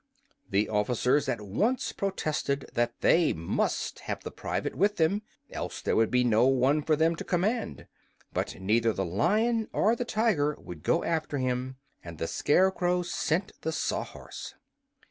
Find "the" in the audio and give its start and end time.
0.49-0.67, 4.23-4.31, 8.93-9.05, 9.95-10.03, 12.23-12.27, 13.61-13.71